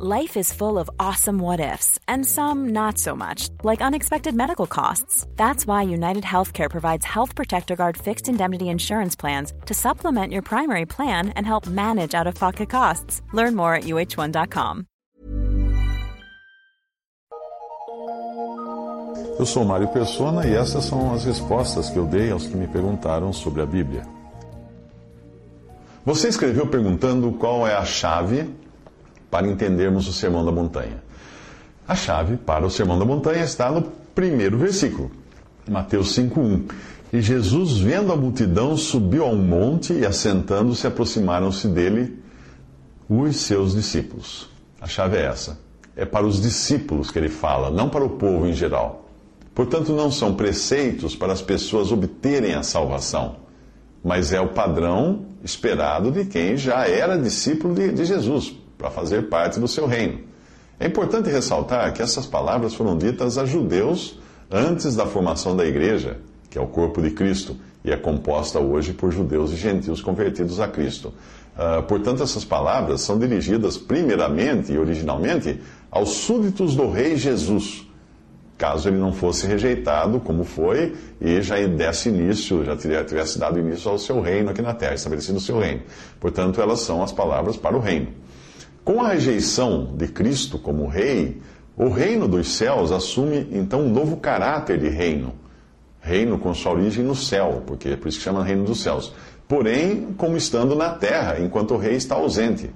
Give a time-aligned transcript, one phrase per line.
[0.00, 4.68] Life is full of awesome what ifs, and some not so much, like unexpected medical
[4.68, 5.26] costs.
[5.34, 10.42] That's why United Healthcare provides Health Protector Guard fixed indemnity insurance plans to supplement your
[10.42, 13.22] primary plan and help manage out of pocket costs.
[13.32, 14.84] Learn more at uh1.com.
[19.36, 22.68] Eu sou Mário Persona e essas são as respostas que eu dei aos que me
[22.68, 24.06] perguntaram sobre a Bíblia.
[26.06, 28.48] Você escreveu perguntando qual é a chave
[29.30, 31.02] para entendermos o Sermão da Montanha.
[31.86, 33.82] A chave para o Sermão da Montanha está no
[34.14, 35.10] primeiro versículo,
[35.68, 36.68] Mateus 5:1.
[37.12, 42.18] E Jesus, vendo a multidão, subiu a um monte e, assentando-se, aproximaram-se dele
[43.08, 44.50] os seus discípulos.
[44.80, 45.58] A chave é essa.
[45.96, 49.08] É para os discípulos que ele fala, não para o povo em geral.
[49.54, 53.36] Portanto, não são preceitos para as pessoas obterem a salvação,
[54.04, 59.28] mas é o padrão esperado de quem já era discípulo de, de Jesus, para fazer
[59.28, 60.20] parte do seu reino.
[60.80, 66.18] É importante ressaltar que essas palavras foram ditas a judeus antes da formação da igreja,
[66.48, 70.60] que é o corpo de Cristo, e é composta hoje por judeus e gentios convertidos
[70.60, 71.12] a Cristo.
[71.56, 75.60] Uh, portanto, essas palavras são dirigidas primeiramente e originalmente
[75.90, 77.84] aos súditos do rei Jesus,
[78.56, 83.90] caso ele não fosse rejeitado, como foi, e já desse início, já tivesse dado início
[83.90, 85.82] ao seu reino aqui na terra, estabelecido o seu reino.
[86.20, 88.08] Portanto, elas são as palavras para o reino.
[88.88, 91.42] Com a rejeição de Cristo como rei,
[91.76, 95.34] o reino dos céus assume então um novo caráter de reino.
[96.00, 99.12] Reino com sua origem no céu, porque é por isso que chama reino dos céus.
[99.46, 102.70] Porém, como estando na terra, enquanto o rei está ausente.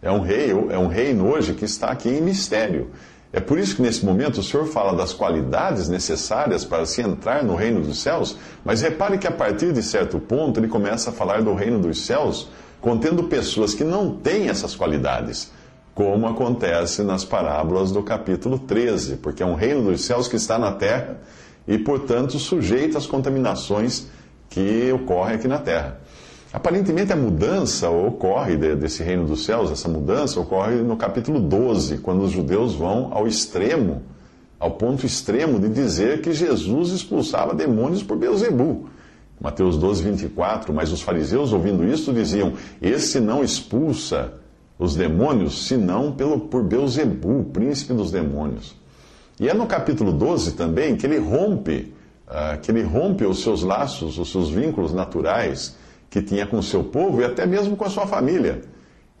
[0.00, 2.90] É um rei, é um reino hoje que está aqui em mistério.
[3.30, 7.44] É por isso que nesse momento o Senhor fala das qualidades necessárias para se entrar
[7.44, 11.12] no reino dos céus, mas repare que a partir de certo ponto ele começa a
[11.12, 12.48] falar do reino dos céus
[12.82, 15.52] contendo pessoas que não têm essas qualidades,
[15.94, 20.58] como acontece nas parábolas do capítulo 13, porque é um reino dos céus que está
[20.58, 21.18] na terra
[21.66, 24.08] e, portanto, sujeito às contaminações
[24.50, 26.00] que ocorrem aqui na terra.
[26.52, 32.24] Aparentemente, a mudança ocorre desse reino dos céus, essa mudança ocorre no capítulo 12, quando
[32.24, 34.02] os judeus vão ao extremo,
[34.58, 38.88] ao ponto extremo de dizer que Jesus expulsava demônios por Beuzebu.
[39.42, 40.72] Mateus 12, 24.
[40.72, 44.34] Mas os fariseus, ouvindo isso, diziam: Esse não expulsa
[44.78, 48.76] os demônios, senão pelo, por Beuzebu, príncipe dos demônios.
[49.40, 51.92] E é no capítulo 12 também que ele rompe,
[52.28, 55.76] uh, que ele rompe os seus laços, os seus vínculos naturais
[56.08, 58.60] que tinha com o seu povo e até mesmo com a sua família.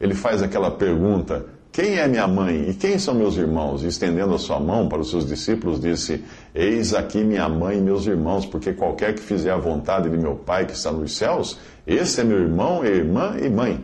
[0.00, 3.82] Ele faz aquela pergunta: quem é minha mãe e quem são meus irmãos?
[3.82, 6.22] E estendendo a sua mão para os seus discípulos, disse:
[6.54, 10.34] Eis aqui minha mãe e meus irmãos, porque qualquer que fizer a vontade de meu
[10.34, 13.82] Pai que está nos céus, esse é meu irmão, irmã e mãe.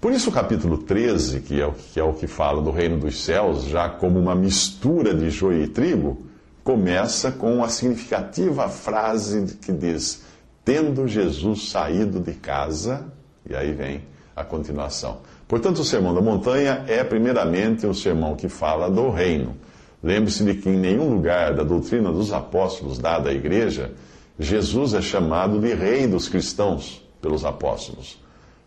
[0.00, 2.96] Por isso, o capítulo 13, que é o que, é o que fala do reino
[2.96, 6.24] dos céus, já como uma mistura de joio e trigo,
[6.64, 10.22] começa com a significativa frase que diz:
[10.64, 13.12] Tendo Jesus saído de casa,
[13.46, 14.00] e aí vem
[14.40, 15.18] a continuação.
[15.46, 19.56] Portanto, o Sermão da Montanha é, primeiramente, um sermão que fala do reino.
[20.02, 23.92] Lembre-se de que em nenhum lugar da doutrina dos apóstolos dada à igreja,
[24.38, 28.18] Jesus é chamado de rei dos cristãos pelos apóstolos.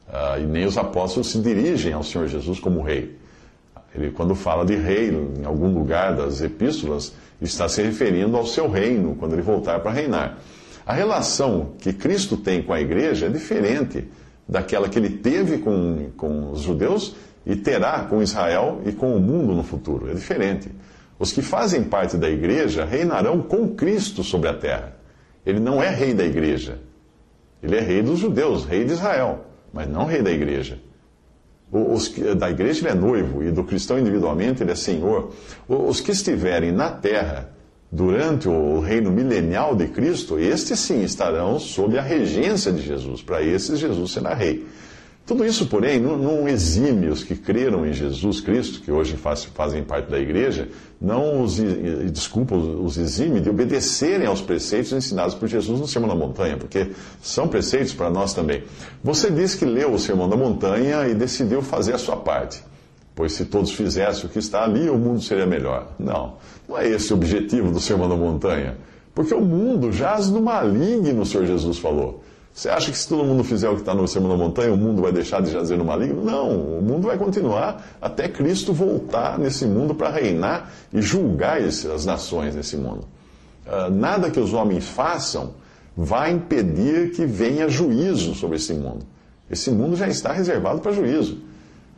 [0.10, 3.18] Uh, e nem os apóstolos se dirigem ao Senhor Jesus como rei.
[3.96, 8.70] Ele, quando fala de rei em algum lugar das epístolas, está se referindo ao seu
[8.70, 10.38] reino, quando ele voltar para reinar.
[10.86, 14.08] A relação que Cristo tem com a igreja é diferente
[14.48, 17.16] daquela que ele teve com, com os judeus
[17.46, 20.10] e terá com Israel e com o mundo no futuro.
[20.10, 20.70] É diferente.
[21.18, 24.96] Os que fazem parte da igreja reinarão com Cristo sobre a terra.
[25.46, 26.80] Ele não é rei da igreja.
[27.62, 30.80] Ele é rei dos judeus, rei de Israel, mas não rei da igreja.
[31.72, 35.32] Os, da igreja ele é noivo e do cristão individualmente ele é senhor.
[35.68, 37.50] Os que estiverem na terra
[37.92, 43.22] durante o reino milenial de Cristo, estes sim estarão sob a regência de Jesus.
[43.22, 44.66] Para esses, Jesus será rei.
[45.26, 49.44] Tudo isso, porém, não, não, exime os que creram em Jesus Cristo, que hoje faz,
[49.44, 50.68] fazem parte da igreja,
[51.00, 51.58] não os,
[52.12, 56.88] desculpa, os exime de obedecerem aos preceitos ensinados por Jesus no Sermão da Montanha, porque
[57.22, 58.64] são preceitos para nós também.
[59.04, 62.62] Você disse que leu o Sermão da Montanha e decidiu fazer a sua parte.
[63.16, 65.94] Pois se todos fizessem o que está ali, o mundo seria melhor.
[66.00, 66.36] Não,
[66.68, 68.78] não é esse o objetivo do Sermão da Montanha.
[69.14, 72.24] Porque o mundo jaz no maligno, o Senhor Jesus falou.
[72.54, 74.78] Você acha que se todo mundo fizer o que está no Sermão da Montanha, o
[74.78, 76.24] mundo vai deixar de jazer no maligno?
[76.24, 82.06] Não, o mundo vai continuar até Cristo voltar nesse mundo para reinar e julgar as
[82.06, 83.06] nações nesse mundo.
[83.66, 85.54] Uh, nada que os homens façam
[85.96, 89.06] vai impedir que venha juízo sobre esse mundo.
[89.50, 91.38] Esse mundo já está reservado para juízo.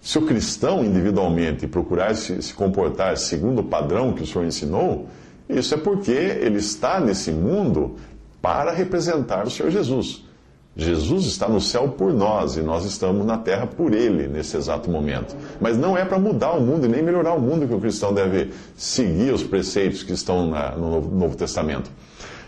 [0.04, 5.08] Se o cristão individualmente procurar se, se comportar segundo o padrão que o Senhor ensinou,
[5.48, 7.96] isso é porque ele está nesse mundo
[8.42, 10.26] para representar o Senhor Jesus.
[10.76, 14.92] Jesus está no céu por nós e nós estamos na terra por ele nesse exato
[14.92, 15.38] momento.
[15.62, 18.14] Mas não é para mudar o mundo e nem melhorar o mundo que o cristão
[18.14, 21.90] deve seguir os preceitos que estão na, no Novo Testamento.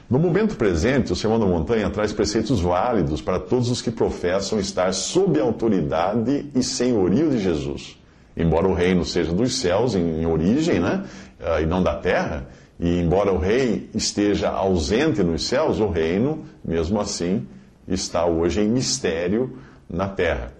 [0.07, 4.59] No momento presente, o Sermão da Montanha traz preceitos válidos para todos os que professam
[4.59, 7.99] estar sob a autoridade e senhorio de Jesus.
[8.37, 11.05] Embora o reino seja dos céus em origem, né,
[11.39, 12.47] ah, e não da terra,
[12.79, 17.47] e embora o rei esteja ausente nos céus, o reino, mesmo assim,
[17.87, 19.57] está hoje em mistério
[19.89, 20.51] na terra.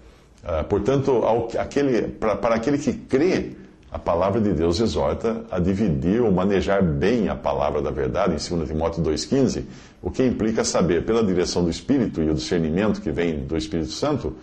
[0.42, 1.22] Ah, portanto,
[1.56, 3.52] aquele, para aquele que crê,
[3.96, 8.56] a palavra de Deus exorta a dividir ou manejar bem a palavra da verdade, em
[8.56, 9.64] 2 Timóteo 2,15,
[10.02, 13.92] o que implica saber, pela direção do Espírito e o discernimento que vem do Espírito
[13.92, 14.36] Santo,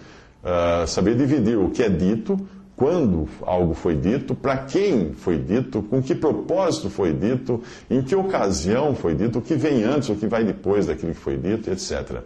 [0.43, 2.35] uh, saber dividir o que é dito,
[2.75, 7.61] quando algo foi dito, para quem foi dito, com que propósito foi dito,
[7.91, 11.19] em que ocasião foi dito, o que vem antes, o que vai depois daquilo que
[11.19, 12.23] foi dito, etc.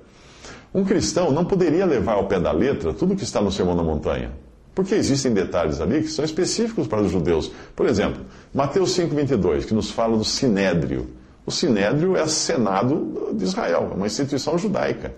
[0.74, 3.76] Um cristão não poderia levar ao pé da letra tudo o que está no Sermão
[3.76, 4.47] da Montanha.
[4.78, 7.52] Porque existem detalhes ali que são específicos para os judeus.
[7.76, 8.22] Por exemplo,
[8.54, 11.10] Mateus 5,22, que nos fala do sinédrio.
[11.48, 15.16] O sinédrio é o Senado de Israel, é uma instituição judaica.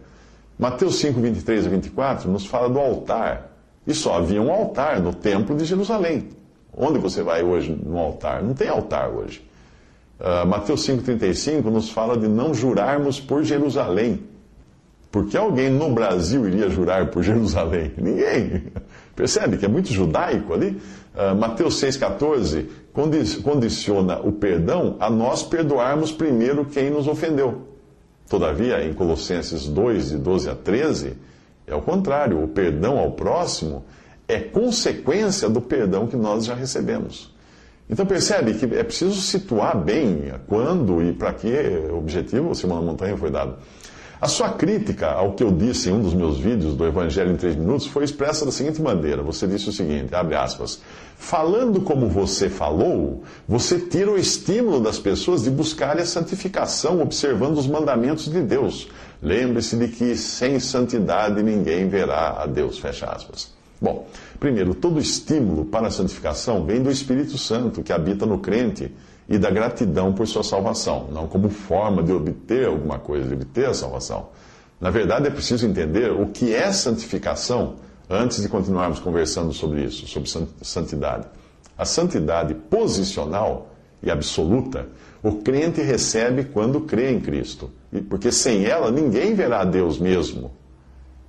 [0.57, 3.51] Mateus 5, 23 a 24 nos fala do altar.
[3.85, 6.29] E só havia um altar no templo de Jerusalém.
[6.73, 8.41] Onde você vai hoje no altar?
[8.41, 9.45] Não tem altar hoje.
[10.21, 14.21] Uh, Mateus 5,35 nos fala de não jurarmos por Jerusalém.
[15.11, 17.91] Porque alguém no Brasil iria jurar por Jerusalém?
[17.97, 18.63] Ninguém.
[19.19, 20.81] Percebe que é muito judaico ali?
[21.13, 22.67] Uh, Mateus 6,14
[23.43, 27.67] condiciona o perdão a nós perdoarmos primeiro quem nos ofendeu.
[28.29, 31.17] Todavia, em Colossenses 2, de 12 a 13,
[31.67, 32.41] é o contrário.
[32.41, 33.83] O perdão ao próximo
[34.25, 37.35] é consequência do perdão que nós já recebemos.
[37.89, 41.53] Então percebe que é preciso situar bem quando e para que
[41.91, 43.57] objetivo o Sermão da Montanha foi dado.
[44.21, 47.37] A sua crítica ao que eu disse em um dos meus vídeos do Evangelho em
[47.37, 50.81] 3 minutos foi expressa da seguinte maneira: você disse o seguinte, abre aspas,
[51.15, 57.57] falando como você falou, você tira o estímulo das pessoas de buscarem a santificação observando
[57.57, 58.89] os mandamentos de Deus.
[59.21, 63.58] Lembre-se de que sem santidade ninguém verá a Deus, fecha aspas.
[63.81, 64.07] Bom,
[64.39, 68.93] primeiro, todo estímulo para a santificação vem do Espírito Santo que habita no crente
[69.27, 73.67] e da gratidão por sua salvação, não como forma de obter alguma coisa, de obter
[73.67, 74.29] a salvação.
[74.81, 77.75] Na verdade, é preciso entender o que é santificação
[78.09, 80.29] antes de continuarmos conversando sobre isso, sobre
[80.61, 81.27] santidade.
[81.77, 83.69] A santidade posicional
[84.01, 84.87] e absoluta,
[85.21, 87.69] o crente recebe quando crê em Cristo,
[88.09, 90.51] porque sem ela ninguém verá Deus mesmo.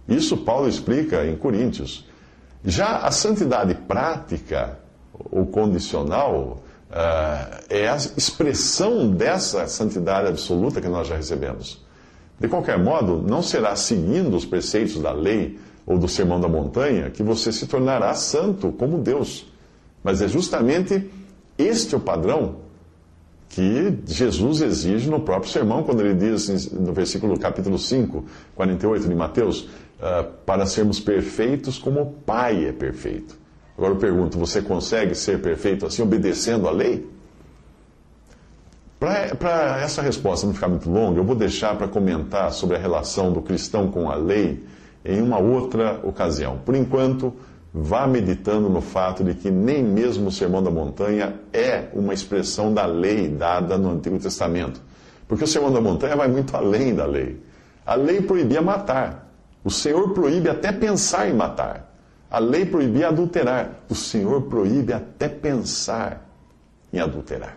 [0.09, 2.09] Isso Paulo explica em Coríntios.
[2.65, 4.79] Já a santidade prática
[5.31, 11.85] ou condicional uh, é a expressão dessa santidade absoluta que nós já recebemos.
[12.39, 17.11] De qualquer modo, não será seguindo os preceitos da lei ou do sermão da montanha
[17.11, 19.47] que você se tornará santo como Deus.
[20.03, 21.11] Mas é justamente
[21.59, 22.57] este o padrão
[23.51, 28.25] que Jesus exige no próprio sermão, quando ele diz no versículo capítulo 5,
[28.55, 29.69] 48 de Mateus,
[30.01, 33.39] uh, para sermos perfeitos como o Pai é perfeito.
[33.77, 37.09] Agora eu pergunto: você consegue ser perfeito assim, obedecendo a lei?
[38.99, 43.33] Para essa resposta não ficar muito longa, eu vou deixar para comentar sobre a relação
[43.33, 44.63] do cristão com a lei
[45.03, 46.59] em uma outra ocasião.
[46.59, 47.33] Por enquanto,
[47.73, 52.75] vá meditando no fato de que nem mesmo o Sermão da Montanha é uma expressão
[52.75, 54.83] da lei dada no Antigo Testamento.
[55.27, 57.41] Porque o Sermão da Montanha vai muito além da lei.
[57.87, 59.30] A lei proibia matar.
[59.63, 61.91] O Senhor proíbe até pensar em matar.
[62.31, 63.81] A lei proibia adulterar.
[63.89, 66.27] O Senhor proíbe até pensar
[66.93, 67.57] em adulterar.